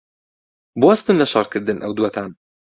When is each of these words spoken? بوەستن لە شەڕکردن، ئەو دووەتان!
بوەستن 0.79 1.15
لە 1.21 1.25
شەڕکردن، 1.33 1.77
ئەو 1.81 1.91
دووەتان! 1.97 2.29